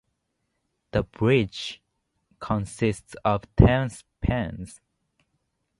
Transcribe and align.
The 0.93 1.03
bridge 1.03 1.79
consists 2.39 3.15
of 3.23 3.43
ten 3.55 3.91
spans. 3.91 4.81